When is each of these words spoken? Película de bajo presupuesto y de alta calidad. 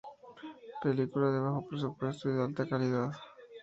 Película 0.81 1.29
de 1.29 1.39
bajo 1.39 1.67
presupuesto 1.67 2.27
y 2.27 2.33
de 2.33 2.41
alta 2.43 2.67
calidad. 2.67 3.11